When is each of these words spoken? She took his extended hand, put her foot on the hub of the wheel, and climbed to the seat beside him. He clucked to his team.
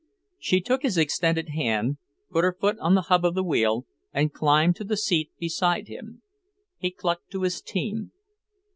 She 0.39 0.61
took 0.61 0.81
his 0.81 0.97
extended 0.97 1.49
hand, 1.49 1.97
put 2.31 2.43
her 2.43 2.57
foot 2.59 2.75
on 2.79 2.95
the 2.95 3.03
hub 3.03 3.23
of 3.23 3.35
the 3.35 3.43
wheel, 3.43 3.85
and 4.11 4.33
climbed 4.33 4.75
to 4.77 4.83
the 4.83 4.97
seat 4.97 5.29
beside 5.37 5.89
him. 5.89 6.23
He 6.79 6.89
clucked 6.89 7.29
to 7.33 7.43
his 7.43 7.61
team. 7.61 8.11